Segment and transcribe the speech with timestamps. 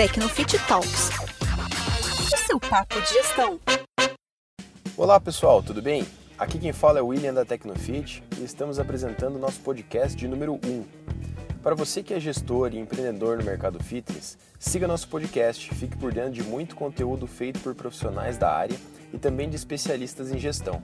[0.00, 1.10] Tecnofit Talks.
[2.32, 3.60] O seu papo de gestão.
[4.96, 6.06] Olá pessoal, tudo bem?
[6.38, 10.26] Aqui quem fala é o William da Tecnofit e estamos apresentando o nosso podcast de
[10.26, 10.84] número 1.
[11.62, 16.14] Para você que é gestor e empreendedor no mercado fitness, siga nosso podcast, fique por
[16.14, 18.78] dentro de muito conteúdo feito por profissionais da área
[19.12, 20.82] e também de especialistas em gestão.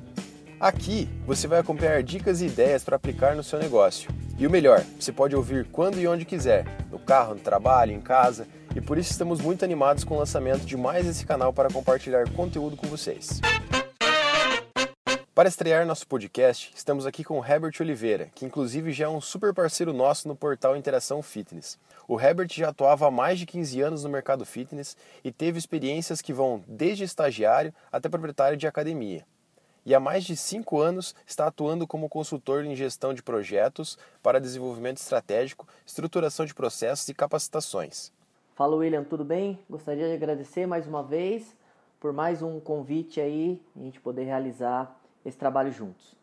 [0.61, 4.11] Aqui você vai acompanhar dicas e ideias para aplicar no seu negócio.
[4.39, 8.01] E o melhor, você pode ouvir quando e onde quiser, no carro, no trabalho, em
[8.03, 8.47] casa,
[8.77, 12.31] e por isso estamos muito animados com o lançamento de mais esse canal para compartilhar
[12.33, 13.41] conteúdo com vocês.
[15.35, 19.21] Para estrear nosso podcast, estamos aqui com o Herbert Oliveira, que inclusive já é um
[19.21, 21.79] super parceiro nosso no portal Interação Fitness.
[22.07, 26.21] O Herbert já atuava há mais de 15 anos no mercado fitness e teve experiências
[26.21, 29.25] que vão desde estagiário até proprietário de academia
[29.87, 34.41] e há mais de cinco anos está atuando como consultor em gestão de projetos para
[34.41, 38.11] desenvolvimento estratégico, estruturação de processos e capacitações.
[38.57, 39.59] Fala William, tudo bem?
[39.69, 41.55] Gostaria de agradecer mais uma vez
[42.01, 46.17] por mais um convite aí, a gente poder realizar esse trabalho juntos.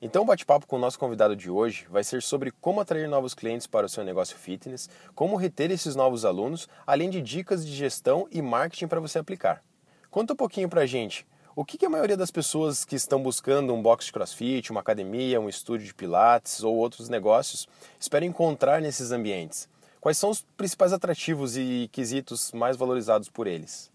[0.00, 3.34] Então, o bate-papo com o nosso convidado de hoje vai ser sobre como atrair novos
[3.34, 7.74] clientes para o seu negócio fitness, como reter esses novos alunos, além de dicas de
[7.74, 9.60] gestão e marketing para você aplicar.
[10.08, 13.20] Conta um pouquinho para a gente o que, que a maioria das pessoas que estão
[13.20, 17.66] buscando um box de crossfit, uma academia, um estúdio de pilates ou outros negócios
[17.98, 19.66] esperam encontrar nesses ambientes?
[20.06, 23.90] Quais são os principais atrativos e quesitos mais valorizados por eles?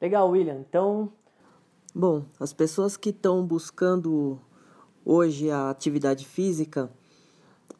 [0.00, 0.64] Legal, William.
[0.66, 1.12] Então,
[1.94, 4.40] bom, as pessoas que estão buscando
[5.04, 6.90] hoje a atividade física,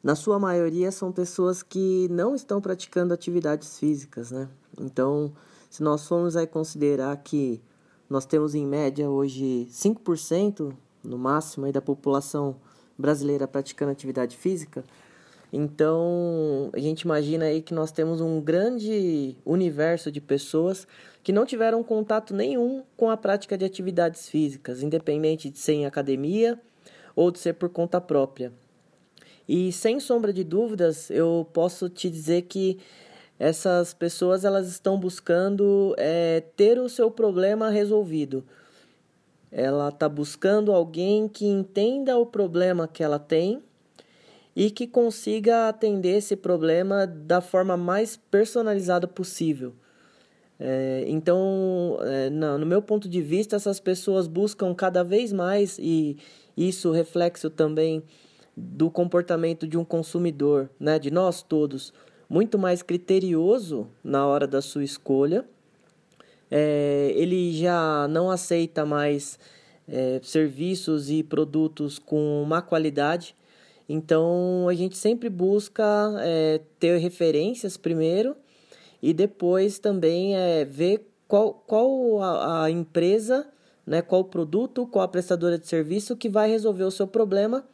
[0.02, 4.46] na sua maioria são pessoas que não estão praticando atividades físicas, né?
[4.78, 5.32] Então,
[5.70, 7.62] se nós formos aí considerar que
[8.10, 10.70] nós temos em média hoje 5%
[11.02, 12.56] no máximo aí da população
[12.98, 14.84] brasileira praticando atividade física.
[15.56, 20.84] Então, a gente imagina aí que nós temos um grande universo de pessoas
[21.22, 25.86] que não tiveram contato nenhum com a prática de atividades físicas, independente de ser em
[25.86, 26.60] academia
[27.14, 28.52] ou de ser por conta própria.
[29.48, 32.80] E sem sombra de dúvidas, eu posso te dizer que
[33.38, 38.44] essas pessoas elas estão buscando é, ter o seu problema resolvido.
[39.52, 43.62] Ela está buscando alguém que entenda o problema que ela tem
[44.56, 49.74] e que consiga atender esse problema da forma mais personalizada possível.
[50.58, 55.78] É, então, é, no, no meu ponto de vista, essas pessoas buscam cada vez mais,
[55.78, 56.16] e
[56.56, 58.02] isso reflexo também
[58.56, 61.92] do comportamento de um consumidor, né, de nós todos,
[62.28, 65.44] muito mais criterioso na hora da sua escolha.
[66.50, 69.38] É, ele já não aceita mais
[69.88, 73.34] é, serviços e produtos com má qualidade.
[73.88, 75.84] Então a gente sempre busca
[76.20, 78.36] é, ter referências primeiro
[79.02, 83.46] e depois também é, ver qual, qual a, a empresa,
[83.86, 87.64] né, qual o produto, qual a prestadora de serviço que vai resolver o seu problema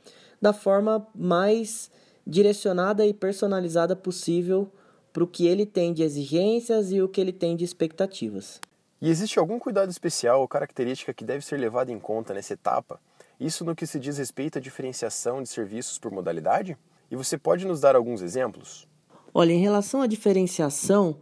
[0.40, 1.90] da forma mais
[2.26, 4.70] direcionada e personalizada possível
[5.12, 8.60] para o que ele tem de exigências e o que ele tem de expectativas.
[9.00, 13.00] E existe algum cuidado especial ou característica que deve ser levada em conta nessa etapa?
[13.40, 16.76] Isso no que se diz respeito à diferenciação de serviços por modalidade?
[17.10, 18.86] E você pode nos dar alguns exemplos?
[19.32, 21.16] Olha, em relação à diferenciação,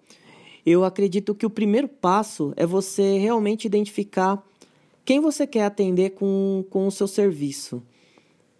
[0.66, 4.44] eu acredito que o primeiro passo é você realmente identificar
[5.04, 7.82] quem você quer atender com, com o seu serviço.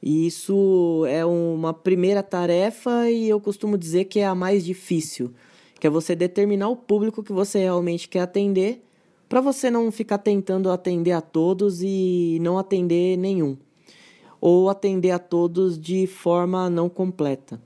[0.01, 5.35] E isso é uma primeira tarefa e eu costumo dizer que é a mais difícil,
[5.81, 8.85] que é você determinar o público que você realmente quer atender,
[9.29, 13.57] para você não ficar tentando atender a todos e não atender nenhum,
[14.41, 17.61] ou atender a todos de forma não completa.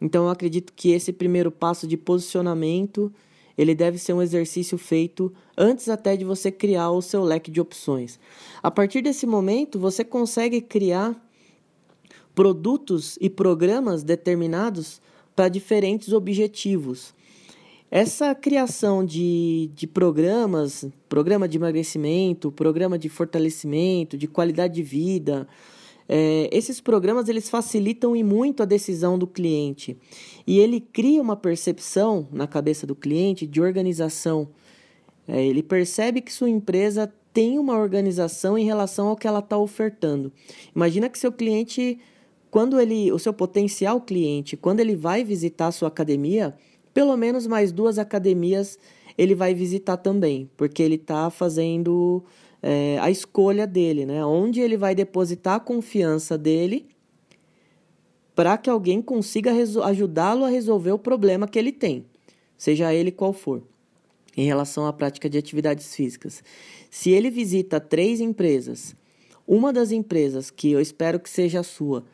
[0.00, 3.12] Então eu acredito que esse primeiro passo de posicionamento,
[3.56, 7.60] ele deve ser um exercício feito antes até de você criar o seu leque de
[7.60, 8.20] opções.
[8.62, 11.20] A partir desse momento, você consegue criar
[12.32, 15.00] produtos e programas determinados
[15.34, 17.12] para diferentes objetivos.
[17.90, 25.48] Essa criação de, de programas, programa de emagrecimento, programa de fortalecimento, de qualidade de vida,
[26.06, 29.96] é, esses programas eles facilitam e muito a decisão do cliente
[30.46, 34.50] e ele cria uma percepção na cabeça do cliente de organização.
[35.26, 39.56] É, ele percebe que sua empresa tem uma organização em relação ao que ela está
[39.56, 40.30] ofertando.
[40.74, 41.98] Imagina que seu cliente
[42.50, 46.56] quando ele, o seu potencial cliente, quando ele vai visitar a sua academia,
[46.92, 48.78] pelo menos mais duas academias
[49.16, 52.22] ele vai visitar também, porque ele está fazendo
[52.62, 54.24] é, a escolha dele, né?
[54.24, 56.86] Onde ele vai depositar a confiança dele
[58.34, 59.52] para que alguém consiga
[59.84, 62.06] ajudá-lo a resolver o problema que ele tem,
[62.56, 63.62] seja ele qual for.
[64.36, 66.44] em relação à prática de atividades físicas.
[66.88, 68.94] Se ele visita três empresas,
[69.44, 72.04] uma das empresas, que eu espero que seja a sua,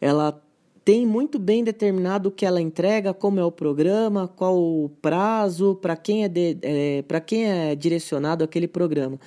[0.00, 0.40] ela
[0.86, 5.74] tem muito bem determinado o que ela entrega, como é o programa, qual o prazo,
[5.82, 6.30] para quem, é,
[6.62, 9.18] é para quem é direcionado aquele programa.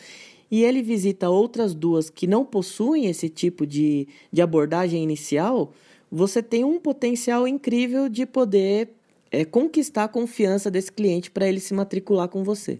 [0.49, 5.73] E ele visita outras duas que não possuem esse tipo de, de abordagem inicial,
[6.09, 8.91] você tem um potencial incrível de poder
[9.29, 12.79] é, conquistar a confiança desse cliente para ele se matricular com você.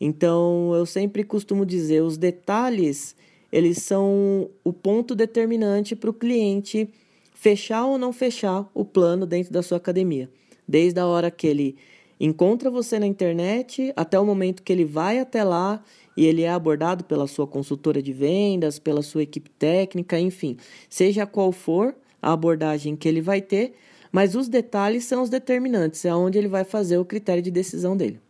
[0.00, 3.16] Então, eu sempre costumo dizer, os detalhes,
[3.50, 6.88] eles são o ponto determinante para o cliente
[7.38, 10.28] fechar ou não fechar o plano dentro da sua academia.
[10.66, 11.76] Desde a hora que ele
[12.18, 15.80] encontra você na internet até o momento que ele vai até lá
[16.16, 20.56] e ele é abordado pela sua consultora de vendas, pela sua equipe técnica, enfim,
[20.90, 23.72] seja qual for a abordagem que ele vai ter,
[24.10, 27.96] mas os detalhes são os determinantes, é onde ele vai fazer o critério de decisão
[27.96, 28.20] dele.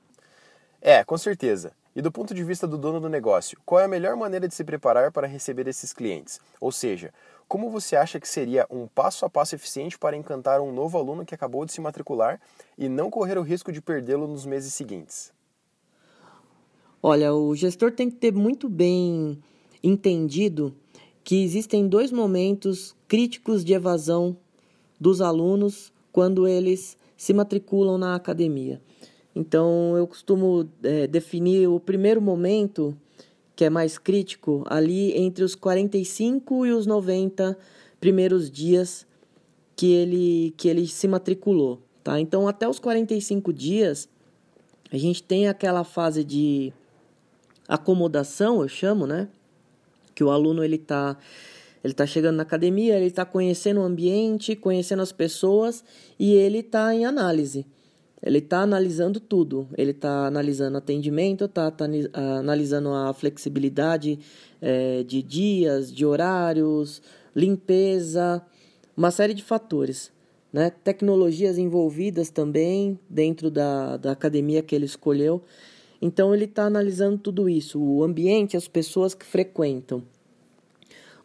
[0.82, 1.72] É, com certeza.
[1.96, 4.54] E do ponto de vista do dono do negócio, qual é a melhor maneira de
[4.54, 6.38] se preparar para receber esses clientes?
[6.60, 7.10] Ou seja,
[7.48, 11.24] como você acha que seria um passo a passo eficiente para encantar um novo aluno
[11.24, 12.40] que acabou de se matricular
[12.76, 15.32] e não correr o risco de perdê-lo nos meses seguintes?
[17.02, 19.38] Olha, o gestor tem que ter muito bem
[19.82, 20.74] entendido
[21.24, 24.36] que existem dois momentos críticos de evasão
[25.00, 28.80] dos alunos quando eles se matriculam na academia.
[29.34, 32.96] Então, eu costumo é, definir o primeiro momento,
[33.58, 37.58] que é mais crítico, ali entre os 45 e os 90
[37.98, 39.04] primeiros dias
[39.74, 41.82] que ele, que ele se matriculou.
[42.04, 42.20] Tá?
[42.20, 44.08] Então, até os 45 dias,
[44.92, 46.72] a gente tem aquela fase de
[47.66, 49.28] acomodação, eu chamo, né?
[50.14, 51.16] Que o aluno ele está
[51.82, 55.82] ele está chegando na academia, ele está conhecendo o ambiente, conhecendo as pessoas
[56.16, 57.66] e ele está em análise.
[58.22, 59.68] Ele está analisando tudo.
[59.76, 61.86] Ele está analisando atendimento, está tá,
[62.38, 64.18] analisando a flexibilidade
[64.60, 67.00] é, de dias, de horários,
[67.34, 68.42] limpeza,
[68.96, 70.12] uma série de fatores.
[70.52, 70.70] Né?
[70.70, 75.42] Tecnologias envolvidas também dentro da, da academia que ele escolheu.
[76.00, 80.02] Então ele está analisando tudo isso, o ambiente, as pessoas que frequentam.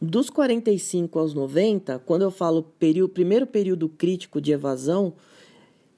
[0.01, 5.13] Dos 45 aos 90, quando eu falo período, primeiro período crítico de evasão,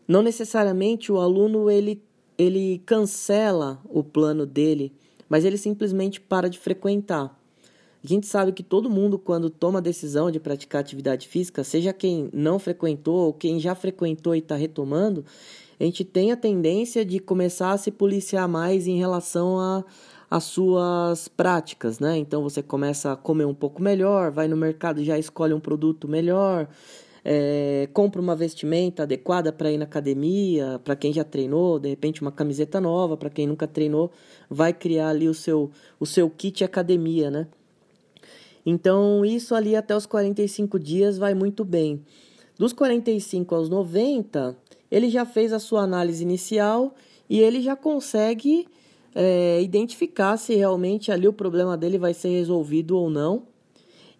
[0.07, 2.01] não necessariamente o aluno ele,
[2.37, 4.93] ele cancela o plano dele,
[5.27, 7.39] mas ele simplesmente para de frequentar.
[8.03, 11.91] A gente sabe que todo mundo, quando toma a decisão de praticar atividade física, seja
[11.91, 15.25] quem não frequentou ou quem já frequentou e está retomando,
[15.79, 19.83] a gente tem a tendência de começar a se policiar mais em relação a
[20.29, 22.17] as suas práticas, né?
[22.17, 26.07] Então você começa a comer um pouco melhor, vai no mercado já escolhe um produto
[26.07, 26.67] melhor,
[27.27, 32.21] é, compra uma vestimenta adequada para ir na academia, para quem já treinou, de repente
[32.21, 34.11] uma camiseta nova, para quem nunca treinou,
[34.47, 37.47] vai criar ali o seu, o seu kit academia, né?
[38.63, 42.03] Então, isso ali até os 45 dias vai muito bem.
[42.59, 44.55] Dos 45 aos 90,
[44.91, 46.93] ele já fez a sua análise inicial
[47.27, 48.67] e ele já consegue
[49.15, 53.54] é, identificar se realmente ali o problema dele vai ser resolvido ou não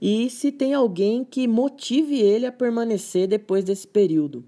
[0.02, 4.44] e se tem alguém que motive ele a permanecer depois desse período.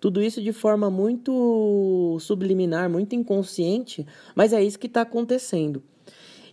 [0.00, 5.82] Tudo isso de forma muito subliminar, muito inconsciente, mas é isso que está acontecendo.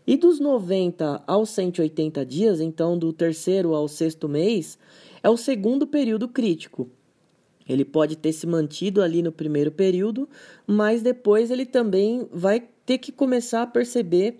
[0.05, 4.77] E dos 90 aos 180 dias, então do terceiro ao sexto mês,
[5.21, 6.89] é o segundo período crítico.
[7.67, 10.27] Ele pode ter se mantido ali no primeiro período,
[10.67, 14.39] mas depois ele também vai ter que começar a perceber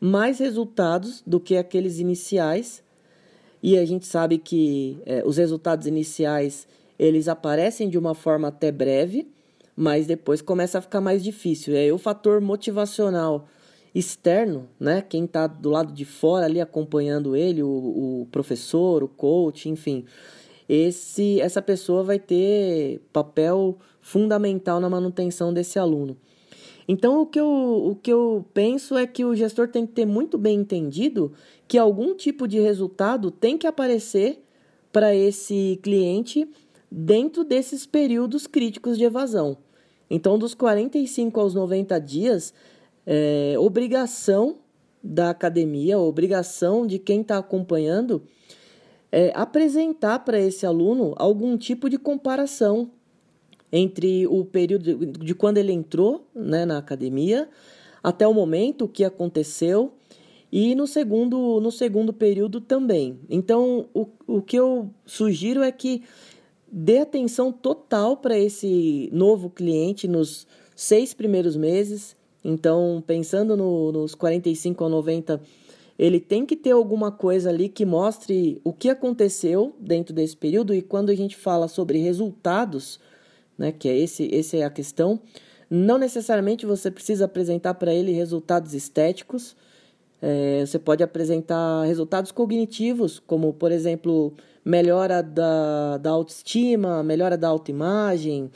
[0.00, 2.82] mais resultados do que aqueles iniciais.
[3.62, 6.66] E a gente sabe que é, os resultados iniciais
[6.98, 9.26] eles aparecem de uma forma até breve,
[9.76, 11.74] mas depois começa a ficar mais difícil.
[11.74, 13.48] E aí o fator motivacional
[13.94, 15.02] externo, né?
[15.02, 17.68] Quem está do lado de fora ali acompanhando ele, o,
[18.22, 20.04] o professor, o coach, enfim,
[20.68, 26.16] esse, essa pessoa vai ter papel fundamental na manutenção desse aluno.
[26.86, 30.06] Então, o que, eu, o que eu penso é que o gestor tem que ter
[30.06, 31.32] muito bem entendido
[31.68, 34.42] que algum tipo de resultado tem que aparecer
[34.92, 36.48] para esse cliente
[36.90, 39.56] dentro desses períodos críticos de evasão.
[40.10, 42.52] Então, dos 45 aos 90 dias,
[43.06, 44.58] é obrigação
[45.02, 48.22] da academia, obrigação de quem está acompanhando
[49.10, 52.90] é, apresentar para esse aluno algum tipo de comparação
[53.72, 57.48] entre o período de quando ele entrou né, na academia
[58.02, 59.92] até o momento, o que aconteceu,
[60.50, 63.18] e no segundo, no segundo período também.
[63.30, 66.02] Então, o, o que eu sugiro é que
[66.70, 74.14] dê atenção total para esse novo cliente nos seis primeiros meses, Então, pensando no, nos
[74.16, 75.40] 45 a 90,
[75.98, 80.74] ele tem que ter alguma coisa ali que mostre o que aconteceu dentro desse período.
[80.74, 82.98] E quando a gente fala sobre resultados,
[83.62, 85.20] né, que é esse, esse é a questão,
[85.70, 89.56] não necessariamente você precisa apresentar para ele resultados estéticos.
[90.20, 97.48] É, você pode apresentar resultados cognitivos, como, por exemplo, melhora da, da autoestima, melhora da
[97.48, 98.50] autoimagem,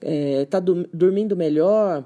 [0.00, 2.04] está é, do, dormindo melhor,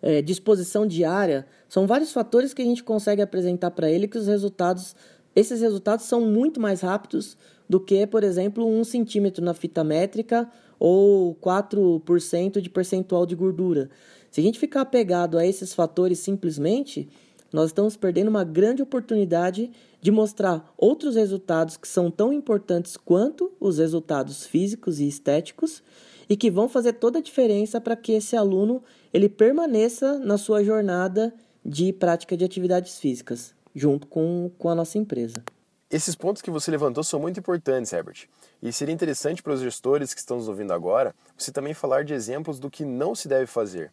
[0.00, 1.46] é, disposição diária.
[1.68, 4.94] São vários fatores que a gente consegue apresentar para ele que os resultados,
[5.34, 7.36] esses resultados são muito mais rápidos
[7.68, 10.48] do que, por exemplo, um centímetro na fita métrica
[10.80, 13.90] ou 4% de percentual de gordura.
[14.30, 17.08] Se a gente ficar apegado a esses fatores simplesmente,
[17.52, 19.70] nós estamos perdendo uma grande oportunidade
[20.00, 25.82] de mostrar outros resultados que são tão importantes quanto os resultados físicos e estéticos
[26.28, 28.82] e que vão fazer toda a diferença para que esse aluno
[29.12, 31.34] ele permaneça na sua jornada
[31.64, 35.42] de prática de atividades físicas, junto com, com a nossa empresa.
[35.90, 38.28] Esses pontos que você levantou são muito importantes, Herbert.
[38.62, 42.14] E seria interessante para os gestores que estão nos ouvindo agora você também falar de
[42.14, 43.90] exemplos do que não se deve fazer.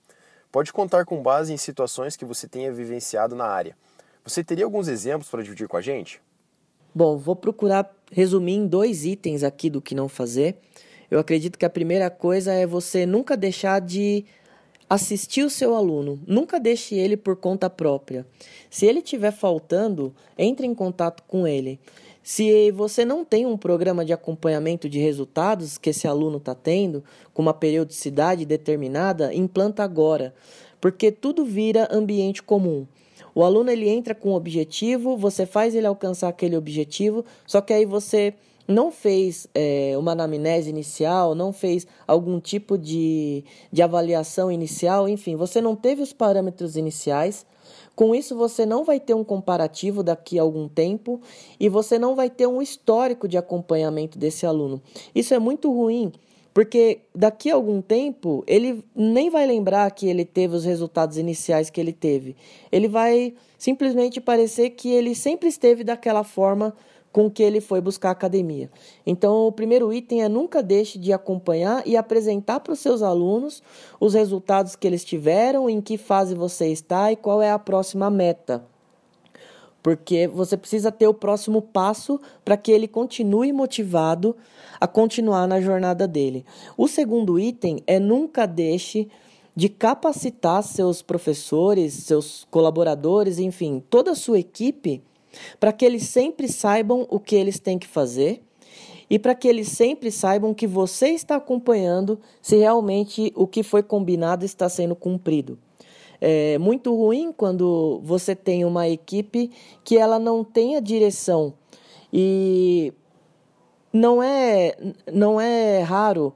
[0.52, 3.76] Pode contar com base em situações que você tenha vivenciado na área.
[4.24, 6.22] Você teria alguns exemplos para dividir com a gente?
[6.94, 10.58] Bom, vou procurar resumir em dois itens aqui do que não fazer.
[11.10, 14.24] Eu acredito que a primeira coisa é você nunca deixar de
[14.90, 18.26] assistir o seu aluno, nunca deixe ele por conta própria.
[18.70, 21.80] Se ele estiver faltando, entre em contato com ele.
[22.24, 27.04] Se você não tem um programa de acompanhamento de resultados que esse aluno está tendo,
[27.34, 30.34] com uma periodicidade determinada, implanta agora,
[30.82, 32.86] porque tudo vira ambiente comum.
[33.34, 37.72] O aluno ele entra com um objetivo, você faz ele alcançar aquele objetivo, só que
[37.72, 38.34] aí você
[38.68, 45.36] não fez é, uma anamnese inicial, não fez algum tipo de, de avaliação inicial, enfim,
[45.36, 47.46] você não teve os parâmetros iniciais.
[47.96, 51.20] Com isso, você não vai ter um comparativo daqui a algum tempo
[51.60, 54.82] e você não vai ter um histórico de acompanhamento desse aluno.
[55.16, 56.12] Isso é muito ruim,
[56.54, 61.70] porque daqui a algum tempo ele nem vai lembrar que ele teve os resultados iniciais
[61.70, 62.36] que ele teve.
[62.72, 66.76] Ele vai simplesmente parecer que ele sempre esteve daquela forma
[67.18, 68.70] com que ele foi buscar a academia.
[69.04, 73.64] Então, o primeiro item é nunca deixe de acompanhar e apresentar para os seus alunos
[74.00, 78.08] os resultados que eles tiveram, em que fase você está e qual é a próxima
[78.12, 78.64] meta.
[79.82, 84.36] Porque você precisa ter o próximo passo para que ele continue motivado
[84.80, 86.46] a continuar na jornada dele.
[86.78, 89.08] O segundo item é nunca deixe
[89.56, 95.02] de capacitar seus professores, seus colaboradores, enfim, toda a sua equipe
[95.60, 98.42] para que eles sempre saibam o que eles têm que fazer
[99.10, 103.82] e para que eles sempre saibam que você está acompanhando se realmente o que foi
[103.82, 105.58] combinado está sendo cumprido.
[106.20, 109.52] É muito ruim quando você tem uma equipe
[109.84, 111.54] que ela não tenha direção
[112.12, 112.92] e
[113.94, 114.76] não é
[115.12, 116.34] não é raro.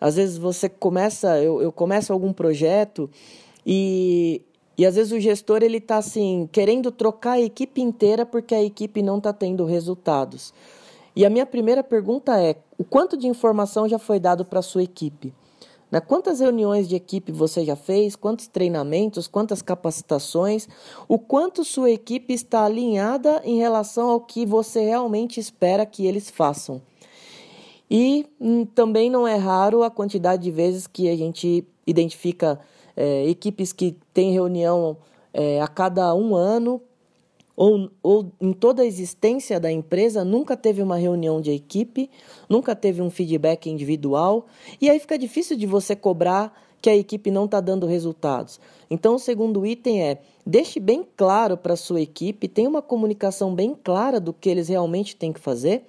[0.00, 3.08] Às vezes você começa, eu, eu começo algum projeto
[3.64, 4.42] e
[4.80, 8.62] e às vezes o gestor ele está assim querendo trocar a equipe inteira porque a
[8.62, 10.54] equipe não está tendo resultados.
[11.14, 14.62] E a minha primeira pergunta é: o quanto de informação já foi dado para a
[14.62, 15.34] sua equipe?
[15.90, 16.00] Né?
[16.00, 18.16] Quantas reuniões de equipe você já fez?
[18.16, 19.28] Quantos treinamentos?
[19.28, 20.66] Quantas capacitações?
[21.06, 26.30] O quanto sua equipe está alinhada em relação ao que você realmente espera que eles
[26.30, 26.80] façam?
[27.90, 32.58] E hum, também não é raro a quantidade de vezes que a gente identifica
[32.96, 34.96] é, equipes que têm reunião
[35.32, 36.80] é, a cada um ano,
[37.56, 42.08] ou, ou em toda a existência da empresa, nunca teve uma reunião de equipe,
[42.48, 44.46] nunca teve um feedback individual,
[44.80, 48.58] e aí fica difícil de você cobrar que a equipe não está dando resultados.
[48.90, 53.54] Então, o segundo item é deixe bem claro para a sua equipe, tenha uma comunicação
[53.54, 55.84] bem clara do que eles realmente têm que fazer,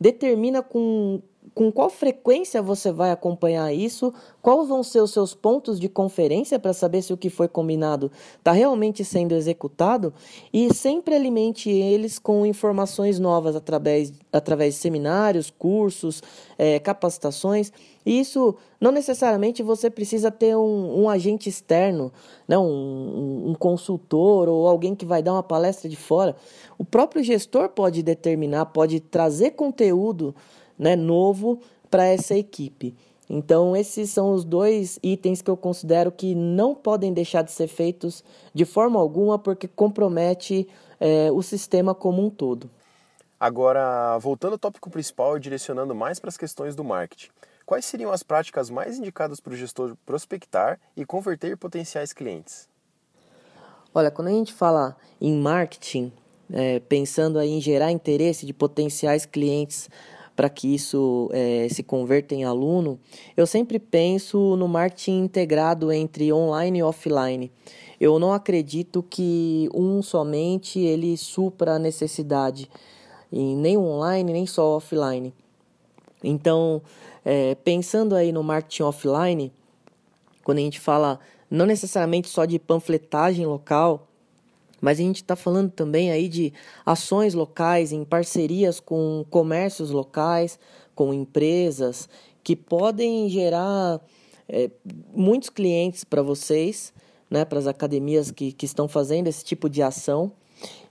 [0.00, 1.20] determina com
[1.54, 4.12] com qual frequência você vai acompanhar isso,
[4.42, 8.10] quais vão ser os seus pontos de conferência para saber se o que foi combinado
[8.38, 10.12] está realmente sendo executado
[10.52, 16.22] e sempre alimente eles com informações novas através, através de seminários, cursos,
[16.58, 17.72] é, capacitações.
[18.04, 22.12] E isso não necessariamente você precisa ter um, um agente externo,
[22.46, 26.36] né, um, um consultor ou alguém que vai dar uma palestra de fora.
[26.78, 30.34] O próprio gestor pode determinar, pode trazer conteúdo
[30.78, 32.94] né, novo para essa equipe.
[33.28, 37.66] Então, esses são os dois itens que eu considero que não podem deixar de ser
[37.66, 38.22] feitos
[38.54, 40.68] de forma alguma, porque compromete
[41.00, 42.70] é, o sistema como um todo.
[43.38, 47.28] Agora, voltando ao tópico principal e direcionando mais para as questões do marketing,
[47.66, 52.68] quais seriam as práticas mais indicadas para o gestor prospectar e converter potenciais clientes?
[53.92, 56.12] Olha, quando a gente fala em marketing,
[56.52, 59.90] é, pensando aí em gerar interesse de potenciais clientes
[60.36, 63.00] para que isso é, se converta em aluno,
[63.34, 67.50] eu sempre penso no marketing integrado entre online e offline.
[67.98, 72.70] Eu não acredito que um somente ele supra a necessidade,
[73.32, 75.32] em nem online nem só offline.
[76.22, 76.82] Então,
[77.24, 79.52] é, pensando aí no marketing offline,
[80.44, 81.18] quando a gente fala
[81.50, 84.06] não necessariamente só de panfletagem local,
[84.80, 86.52] mas a gente está falando também aí de
[86.84, 90.58] ações locais em parcerias com comércios locais,
[90.94, 92.08] com empresas,
[92.42, 94.00] que podem gerar
[94.48, 94.70] é,
[95.14, 96.92] muitos clientes para vocês,
[97.30, 100.30] né, para as academias que, que estão fazendo esse tipo de ação.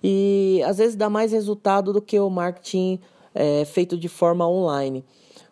[0.03, 2.99] E às vezes dá mais resultado do que o marketing
[3.33, 5.03] é, feito de forma online.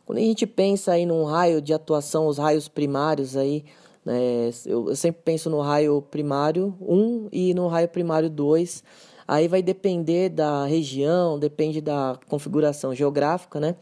[0.05, 3.63] Quando a gente pensa aí num raio de atuação, os raios primários aí,
[4.05, 4.49] né?
[4.65, 8.83] Eu, eu sempre penso no raio primário 1 e no raio primário 2.
[9.27, 13.75] Aí vai depender da região, depende da configuração geográfica, né?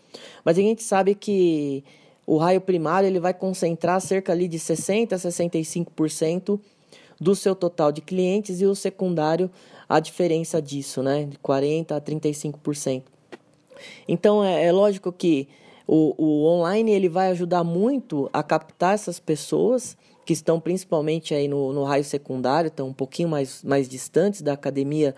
[0.45, 1.83] Mas a gente sabe que
[2.27, 6.59] o raio primário ele vai concentrar cerca ali de 60 a 65%
[7.19, 9.49] do seu total de clientes e o secundário
[9.89, 11.25] a diferença disso, né?
[11.25, 13.03] De 40 a 35%.
[14.07, 15.47] Então é, é lógico que
[15.87, 19.97] o, o online ele vai ajudar muito a captar essas pessoas
[20.31, 24.53] que estão principalmente aí no, no raio secundário, estão um pouquinho mais, mais distantes da
[24.53, 25.13] academia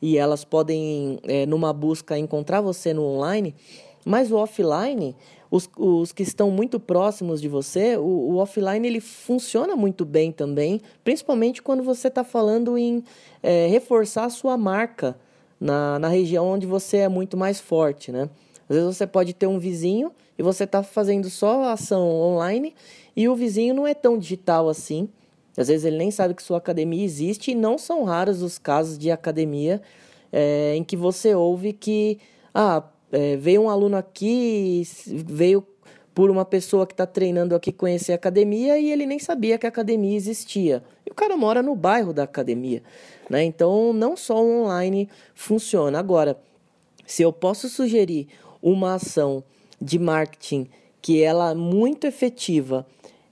[0.00, 3.56] e elas podem, é, numa busca, encontrar você no online,
[4.04, 5.16] mas o offline,
[5.50, 10.30] os, os que estão muito próximos de você, o, o offline ele funciona muito bem
[10.30, 13.02] também, principalmente quando você está falando em
[13.42, 15.16] é, reforçar a sua marca
[15.58, 18.30] na, na região onde você é muito mais forte, né?
[18.68, 22.72] Às vezes você pode ter um vizinho e você está fazendo só ação online
[23.16, 25.08] e o vizinho não é tão digital assim.
[25.56, 28.98] Às vezes ele nem sabe que sua academia existe e não são raros os casos
[28.98, 29.82] de academia
[30.32, 32.18] é, em que você ouve que
[32.54, 35.66] ah, é, veio um aluno aqui, veio
[36.14, 39.66] por uma pessoa que está treinando aqui conhecer a academia e ele nem sabia que
[39.66, 40.82] a academia existia.
[41.06, 42.82] E o cara mora no bairro da academia.
[43.28, 43.44] Né?
[43.44, 45.98] Então, não só o online funciona.
[45.98, 46.38] Agora,
[47.06, 48.28] se eu posso sugerir
[48.62, 49.42] uma ação
[49.80, 50.68] de marketing
[51.00, 52.86] que ela é muito efetiva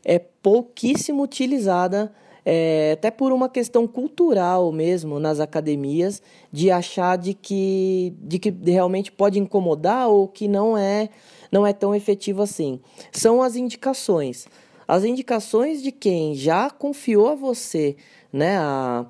[0.05, 2.13] é pouquíssimo utilizada,
[2.45, 8.51] é, até por uma questão cultural mesmo nas academias, de achar de que, de que
[8.51, 11.11] realmente pode incomodar ou que não é,
[11.53, 12.81] não é tão efetivo assim.
[13.13, 14.47] São as indicações.
[14.89, 17.97] As indicações de quem já confiou a você
[18.33, 19.07] né, a,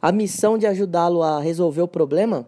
[0.00, 2.46] a missão de ajudá-lo a resolver o problema.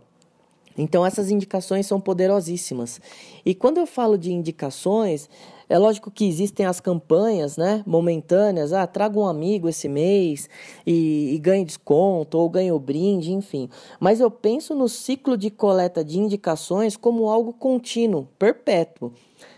[0.81, 3.01] Então, essas indicações são poderosíssimas.
[3.45, 5.29] E quando eu falo de indicações,
[5.69, 10.49] é lógico que existem as campanhas, né, momentâneas, ah, traga um amigo esse mês
[10.87, 13.69] e, e ganhe desconto ou ganhe o brinde, enfim.
[14.01, 19.13] Mas eu penso no ciclo de coleta de indicações como algo contínuo, perpétuo,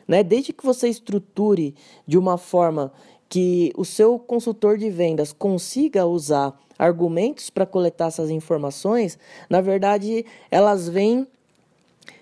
[0.06, 0.24] né?
[0.24, 2.92] Desde que você estruture de uma forma
[3.28, 9.18] que o seu consultor de vendas consiga usar argumentos para coletar essas informações,
[9.48, 11.26] na verdade, elas vêm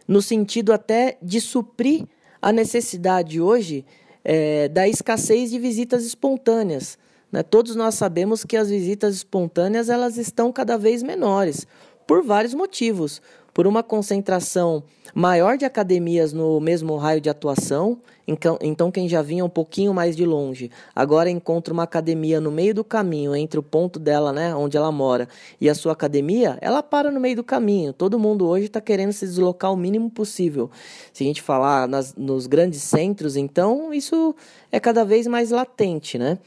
[0.07, 2.05] no sentido até de suprir
[2.43, 3.85] a necessidade hoje
[4.23, 6.99] é, da escassez de visitas espontâneas.
[7.33, 7.43] Né?
[7.43, 11.67] Todos nós sabemos que as visitas espontâneas elas estão cada vez menores,
[12.07, 14.83] por vários motivos por uma concentração
[15.15, 17.99] maior de academias no mesmo raio de atuação.
[18.27, 22.51] Então, então, quem já vinha um pouquinho mais de longe, agora encontra uma academia no
[22.51, 25.29] meio do caminho, entre o ponto dela, né, onde ela mora,
[25.61, 27.93] e a sua academia, ela para no meio do caminho.
[27.93, 30.71] Todo mundo hoje está querendo se deslocar o mínimo possível.
[31.13, 34.35] Se a gente falar nas, nos grandes centros, então, isso
[34.71, 36.39] é cada vez mais latente, né?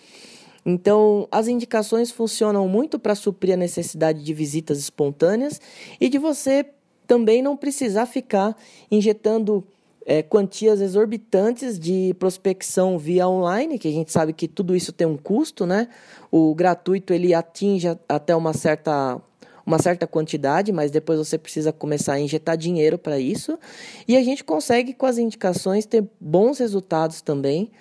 [0.66, 5.60] Então, as indicações funcionam muito para suprir a necessidade de visitas espontâneas
[6.00, 6.66] e de você
[7.08, 8.56] também não precisar ficar
[8.90, 9.64] injetando
[10.06, 15.08] é, quantias exorbitantes de prospecção via online, que a gente sabe que tudo isso tem
[15.08, 15.88] um custo, né?
[16.32, 19.22] O gratuito ele atinge até uma certa
[19.66, 23.58] uma certa quantidade, mas depois você precisa começar a injetar dinheiro para isso.
[24.06, 27.72] E a gente consegue, com as indicações, ter bons resultados também,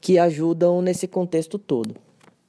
[0.00, 1.94] que ajudam nesse contexto todo.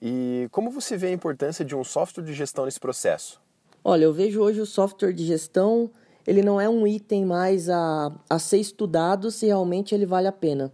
[0.01, 3.41] E como você vê a importância de um software de gestão nesse processo?
[3.83, 5.91] Olha, eu vejo hoje o software de gestão
[6.29, 10.31] ele não é um item mais a, a ser estudado se realmente ele vale a
[10.31, 10.71] pena.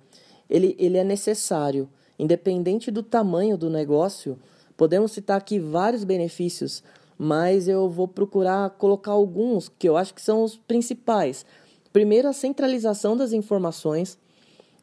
[0.49, 1.87] Ele, ele é necessário.
[2.19, 4.37] Independente do tamanho do negócio,
[4.75, 6.83] podemos citar aqui vários benefícios,
[7.17, 11.45] mas eu vou procurar colocar alguns que eu acho que são os principais.
[11.93, 14.19] Primeiro, a centralização das informações.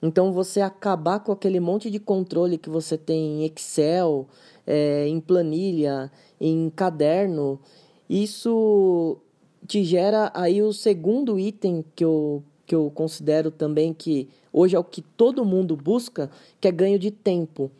[0.02, 4.26] Então você acabar com aquele monte de controle que você tem em Excel,
[4.66, 7.60] é, em planilha, em caderno,
[8.08, 9.20] isso
[9.66, 14.78] te gera aí o segundo item que eu, que eu considero também que hoje é
[14.78, 17.70] o que todo mundo busca, que é ganho de tempo.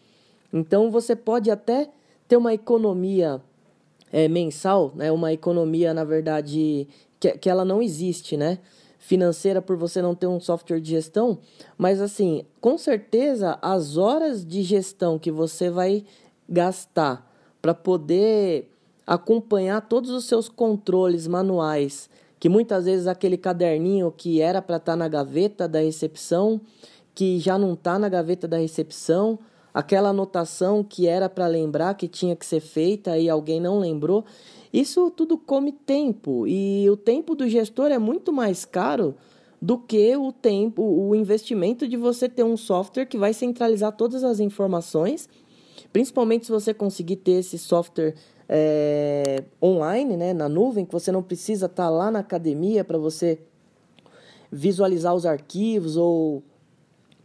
[0.53, 1.89] Então você pode até
[2.29, 3.41] ter uma economia
[4.13, 5.11] é, mensal, né?
[5.11, 6.87] uma economia, na verdade,
[7.19, 8.59] que, que ela não existe, né?
[9.03, 11.39] financeira por você não ter um software de gestão,
[11.77, 16.05] mas assim, com certeza as horas de gestão que você vai
[16.49, 17.29] gastar
[17.61, 18.72] para poder
[19.13, 22.09] acompanhar todos os seus controles manuais,
[22.41, 26.59] que muitas vezes aquele caderninho que era para estar tá na gaveta da recepção,
[27.15, 29.39] que já não está na gaveta da recepção,
[29.75, 34.25] aquela anotação que era para lembrar que tinha que ser feita e alguém não lembrou.
[34.73, 39.15] Isso tudo come tempo e o tempo do gestor é muito mais caro
[39.61, 44.25] do que o tempo, o investimento de você ter um software que vai centralizar todas
[44.25, 45.29] as informações,
[45.93, 48.15] principalmente se você conseguir ter esse software
[48.55, 52.99] é, online, né, na nuvem, que você não precisa estar tá lá na academia para
[52.99, 53.39] você
[54.51, 56.43] visualizar os arquivos ou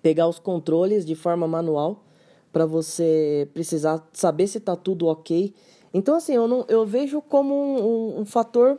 [0.02, 2.06] pegar os controles de forma manual
[2.54, 5.54] para você precisar saber se está tudo ok
[5.94, 8.78] então, assim, eu, não, eu vejo como um, um, um fator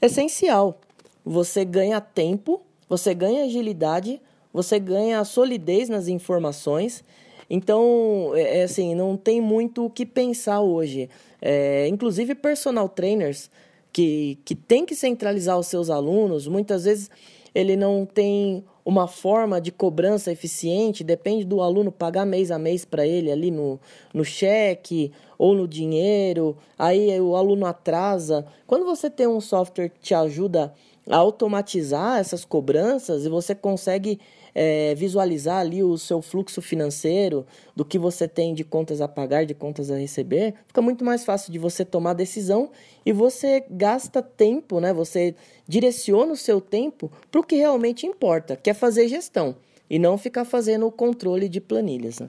[0.00, 0.78] essencial.
[1.24, 4.20] Você ganha tempo, você ganha agilidade,
[4.52, 7.04] você ganha solidez nas informações.
[7.48, 11.08] Então, é, é, assim, não tem muito o que pensar hoje.
[11.40, 13.50] É, inclusive, personal trainers
[13.92, 17.10] que, que tem que centralizar os seus alunos, muitas vezes
[17.54, 22.84] ele não tem uma forma de cobrança eficiente, depende do aluno pagar mês a mês
[22.84, 23.78] para ele ali no,
[24.14, 28.46] no cheque ou no dinheiro, aí o aluno atrasa.
[28.66, 30.72] Quando você tem um software que te ajuda
[31.08, 34.20] a automatizar essas cobranças e você consegue
[34.54, 39.44] é, visualizar ali o seu fluxo financeiro, do que você tem de contas a pagar,
[39.44, 42.70] de contas a receber, fica muito mais fácil de você tomar decisão
[43.04, 44.92] e você gasta tempo, né?
[44.92, 45.34] Você
[45.66, 49.56] direciona o seu tempo para o que realmente importa, que é fazer gestão
[49.88, 52.20] e não ficar fazendo o controle de planilhas.
[52.20, 52.28] Né?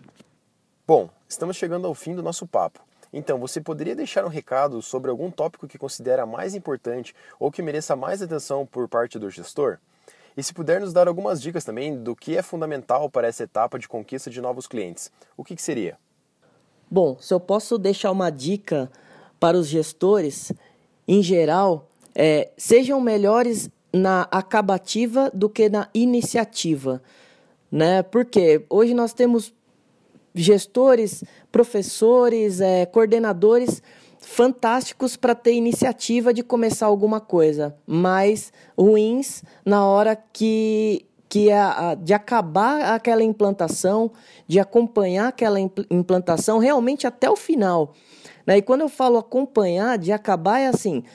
[0.88, 2.82] Bom, estamos chegando ao fim do nosso papo.
[3.14, 7.62] Então, você poderia deixar um recado sobre algum tópico que considera mais importante ou que
[7.62, 9.78] mereça mais atenção por parte do gestor?
[10.36, 13.78] E se puder nos dar algumas dicas também do que é fundamental para essa etapa
[13.78, 15.98] de conquista de novos clientes, o que, que seria?
[16.90, 18.92] Bom, se eu posso deixar uma dica
[19.40, 20.52] para os gestores,
[21.08, 27.02] em geral, é, sejam melhores na acabativa do que na iniciativa,
[27.72, 28.04] né?
[28.04, 29.54] Porque hoje nós temos
[30.34, 33.82] gestores, professores, é, coordenadores
[34.22, 41.58] fantásticos para ter iniciativa de começar alguma coisa, mas ruins na hora que que é
[41.58, 44.12] a, de acabar aquela implantação,
[44.46, 47.94] de acompanhar aquela implantação realmente até o final.
[48.46, 48.58] Né?
[48.58, 51.06] E quando eu falo acompanhar, de acabar é assim,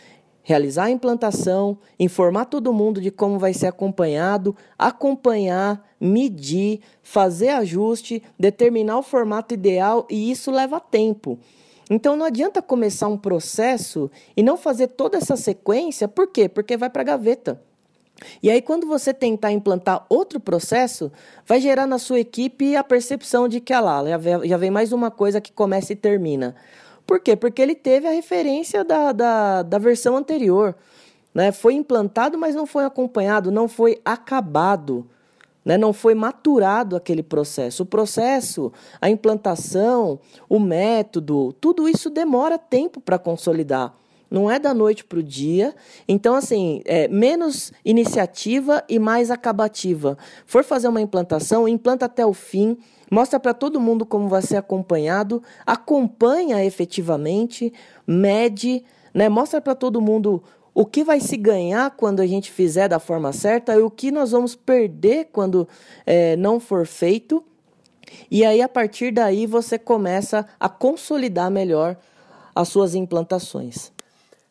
[0.42, 8.22] realizar a implantação, informar todo mundo de como vai ser acompanhado, acompanhar, medir, fazer ajuste,
[8.38, 11.38] determinar o formato ideal e isso leva tempo.
[11.88, 16.48] Então não adianta começar um processo e não fazer toda essa sequência, por quê?
[16.48, 17.60] Porque vai para a gaveta.
[18.42, 21.12] E aí, quando você tentar implantar outro processo,
[21.44, 24.02] vai gerar na sua equipe a percepção de que, ah lá,
[24.44, 26.56] já vem mais uma coisa que começa e termina.
[27.06, 27.36] Por quê?
[27.36, 30.74] Porque ele teve a referência da, da, da versão anterior.
[31.34, 31.52] Né?
[31.52, 35.06] Foi implantado, mas não foi acompanhado, não foi acabado
[35.66, 35.76] né?
[35.76, 37.82] não foi maturado aquele processo.
[37.82, 43.92] O processo, a implantação, o método, tudo isso demora tempo para consolidar.
[44.30, 45.74] Não é da noite para o dia.
[46.06, 50.16] Então, assim, é menos iniciativa e mais acabativa.
[50.46, 52.78] For fazer uma implantação, implanta até o fim,
[53.10, 57.72] mostra para todo mundo como vai ser acompanhado, acompanha efetivamente,
[58.06, 59.28] mede, né?
[59.28, 60.42] mostra para todo mundo
[60.76, 64.10] o que vai se ganhar quando a gente fizer da forma certa e o que
[64.10, 65.66] nós vamos perder quando
[66.04, 67.42] é, não for feito.
[68.30, 71.96] E aí, a partir daí, você começa a consolidar melhor
[72.54, 73.90] as suas implantações.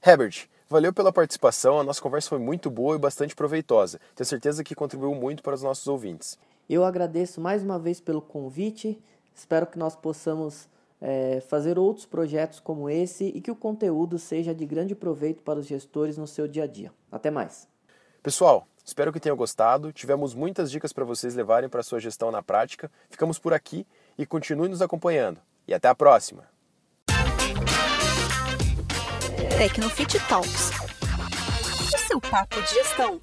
[0.04, 1.80] Herbert, valeu pela participação.
[1.80, 4.02] A nossa conversa foi muito boa e bastante proveitosa.
[4.16, 6.40] Tenho certeza que contribuiu muito para os nossos ouvintes.
[6.68, 9.00] Eu agradeço mais uma vez pelo convite.
[9.36, 10.68] Espero que nós possamos
[11.02, 15.60] é, fazer outros projetos como esse e que o conteúdo seja de grande proveito para
[15.60, 16.92] os gestores no seu dia a dia.
[17.12, 17.68] Até mais.
[18.24, 19.94] Pessoal, espero que tenham gostado.
[19.94, 22.92] Tivemos muitas dicas para vocês levarem para a sua gestão na prática.
[23.10, 23.86] Ficamos por aqui
[24.18, 25.40] e continue nos acompanhando.
[25.68, 26.44] E até a próxima.
[29.58, 30.72] Tecnofit Talks.
[31.94, 33.22] O seu papo de gestão.